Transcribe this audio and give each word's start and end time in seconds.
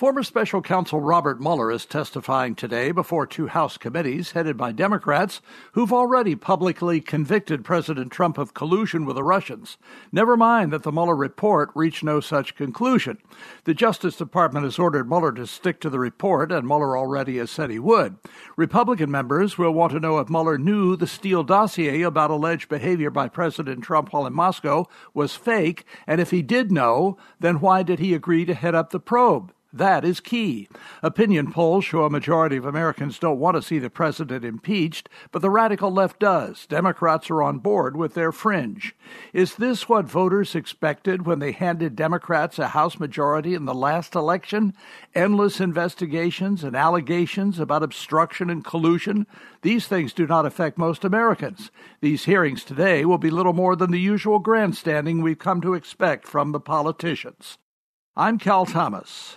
Former 0.00 0.22
special 0.22 0.62
counsel 0.62 1.02
Robert 1.02 1.42
Mueller 1.42 1.70
is 1.70 1.84
testifying 1.84 2.54
today 2.54 2.90
before 2.90 3.26
two 3.26 3.48
House 3.48 3.76
committees 3.76 4.30
headed 4.30 4.56
by 4.56 4.72
Democrats 4.72 5.42
who've 5.72 5.92
already 5.92 6.34
publicly 6.34 7.02
convicted 7.02 7.66
President 7.66 8.10
Trump 8.10 8.38
of 8.38 8.54
collusion 8.54 9.04
with 9.04 9.16
the 9.16 9.22
Russians. 9.22 9.76
Never 10.10 10.38
mind 10.38 10.72
that 10.72 10.84
the 10.84 10.90
Mueller 10.90 11.14
report 11.14 11.68
reached 11.74 12.02
no 12.02 12.18
such 12.18 12.54
conclusion. 12.54 13.18
The 13.64 13.74
Justice 13.74 14.16
Department 14.16 14.64
has 14.64 14.78
ordered 14.78 15.06
Mueller 15.06 15.32
to 15.32 15.46
stick 15.46 15.80
to 15.80 15.90
the 15.90 15.98
report, 15.98 16.50
and 16.50 16.66
Mueller 16.66 16.96
already 16.96 17.36
has 17.36 17.50
said 17.50 17.68
he 17.68 17.78
would. 17.78 18.16
Republican 18.56 19.10
members 19.10 19.58
will 19.58 19.72
want 19.72 19.92
to 19.92 20.00
know 20.00 20.18
if 20.18 20.30
Mueller 20.30 20.56
knew 20.56 20.96
the 20.96 21.06
Steele 21.06 21.44
dossier 21.44 22.00
about 22.00 22.30
alleged 22.30 22.70
behavior 22.70 23.10
by 23.10 23.28
President 23.28 23.84
Trump 23.84 24.14
while 24.14 24.26
in 24.26 24.32
Moscow 24.32 24.86
was 25.12 25.36
fake, 25.36 25.84
and 26.06 26.22
if 26.22 26.30
he 26.30 26.40
did 26.40 26.72
know, 26.72 27.18
then 27.38 27.60
why 27.60 27.82
did 27.82 27.98
he 27.98 28.14
agree 28.14 28.46
to 28.46 28.54
head 28.54 28.74
up 28.74 28.92
the 28.92 28.98
probe? 28.98 29.52
That 29.72 30.04
is 30.04 30.18
key. 30.18 30.68
Opinion 31.00 31.52
polls 31.52 31.84
show 31.84 32.02
a 32.02 32.10
majority 32.10 32.56
of 32.56 32.66
Americans 32.66 33.20
don't 33.20 33.38
want 33.38 33.54
to 33.54 33.62
see 33.62 33.78
the 33.78 33.88
president 33.88 34.44
impeached, 34.44 35.08
but 35.30 35.42
the 35.42 35.50
radical 35.50 35.92
left 35.92 36.18
does. 36.18 36.66
Democrats 36.66 37.30
are 37.30 37.40
on 37.40 37.60
board 37.60 37.96
with 37.96 38.14
their 38.14 38.32
fringe. 38.32 38.96
Is 39.32 39.54
this 39.54 39.88
what 39.88 40.06
voters 40.06 40.56
expected 40.56 41.24
when 41.24 41.38
they 41.38 41.52
handed 41.52 41.94
Democrats 41.94 42.58
a 42.58 42.68
House 42.68 42.98
majority 42.98 43.54
in 43.54 43.64
the 43.64 43.74
last 43.74 44.16
election? 44.16 44.74
Endless 45.14 45.60
investigations 45.60 46.64
and 46.64 46.74
allegations 46.74 47.60
about 47.60 47.84
obstruction 47.84 48.50
and 48.50 48.64
collusion? 48.64 49.24
These 49.62 49.86
things 49.86 50.12
do 50.12 50.26
not 50.26 50.46
affect 50.46 50.78
most 50.78 51.04
Americans. 51.04 51.70
These 52.00 52.24
hearings 52.24 52.64
today 52.64 53.04
will 53.04 53.18
be 53.18 53.30
little 53.30 53.52
more 53.52 53.76
than 53.76 53.92
the 53.92 54.00
usual 54.00 54.40
grandstanding 54.40 55.22
we've 55.22 55.38
come 55.38 55.60
to 55.60 55.74
expect 55.74 56.26
from 56.26 56.50
the 56.50 56.60
politicians. 56.60 57.58
I'm 58.16 58.38
Cal 58.38 58.66
Thomas. 58.66 59.36